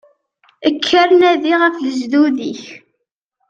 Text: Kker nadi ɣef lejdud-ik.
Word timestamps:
Kker 0.75 1.09
nadi 1.19 1.53
ɣef 1.61 1.75
lejdud-ik. 1.85 2.63